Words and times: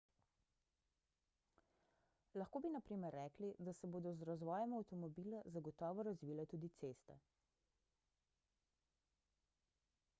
lahko 2.41 2.61
bi 2.63 2.71
na 2.75 2.79
primer 2.87 3.17
rekli 3.19 3.51
da 3.67 3.73
se 3.81 3.89
bodo 3.95 4.13
z 4.21 4.27
razvojem 4.29 4.73
avtomobila 4.77 5.41
zagotovo 5.57 6.05
razvile 6.07 6.45
tudi 6.55 6.69
ceste 6.79 7.19